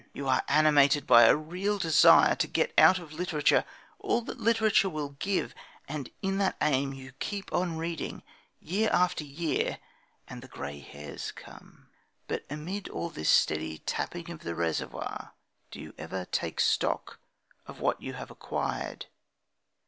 [0.13, 3.63] You are animated by a real desire to get out of literature
[3.99, 5.53] all that literature will give.
[5.87, 8.23] And in that aim you keep on reading,
[8.59, 9.77] year after year,
[10.27, 11.87] and the grey hairs come.
[12.27, 15.33] But amid all this steady tapping of the reservoir,
[15.69, 17.19] do you ever take stock
[17.67, 19.05] of what you have acquired?